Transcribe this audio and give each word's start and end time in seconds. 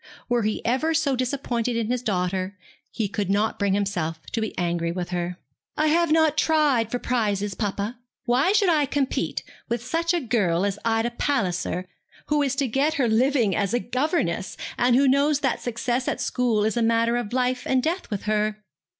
Were 0.27 0.41
he 0.41 0.65
ever 0.65 0.95
so 0.95 1.15
disappointed 1.15 1.77
in 1.77 1.85
his 1.91 2.01
daughter, 2.01 2.57
he 2.89 3.07
could 3.07 3.29
not 3.29 3.59
bring 3.59 3.75
himself 3.75 4.19
to 4.31 4.41
be 4.41 4.57
angry 4.57 4.91
with 4.91 5.09
her. 5.09 5.37
'I 5.77 5.87
have 5.89 6.11
not 6.11 6.39
tried 6.39 6.89
for 6.89 6.97
prizes, 6.97 7.53
papa. 7.53 7.99
Why 8.25 8.51
should 8.51 8.67
I 8.69 8.87
compete 8.87 9.43
with 9.69 9.85
such 9.85 10.11
a 10.15 10.19
girl 10.19 10.65
as 10.65 10.79
Ida 10.83 11.11
Palliser, 11.19 11.87
who 12.29 12.41
is 12.41 12.55
to 12.55 12.67
get 12.67 12.95
her 12.95 13.07
living 13.07 13.55
as 13.55 13.75
a 13.75 13.79
governess, 13.79 14.57
and 14.75 14.95
who 14.95 15.07
knows 15.07 15.41
that 15.41 15.61
success 15.61 16.07
at 16.07 16.19
school 16.19 16.65
is 16.65 16.75
a 16.75 16.81
matter 16.81 17.15
of 17.15 17.31
life 17.31 17.67
and 17.67 17.83
death 17.83 18.09
with 18.09 18.23
her?' 18.23 18.57